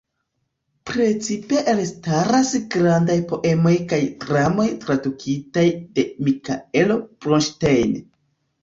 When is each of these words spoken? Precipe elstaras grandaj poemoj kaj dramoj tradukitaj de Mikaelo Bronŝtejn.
Precipe 0.91 1.59
elstaras 1.73 2.55
grandaj 2.77 3.19
poemoj 3.33 3.75
kaj 3.93 4.01
dramoj 4.25 4.69
tradukitaj 4.87 5.69
de 5.77 6.11
Mikaelo 6.31 7.03
Bronŝtejn. 7.07 7.97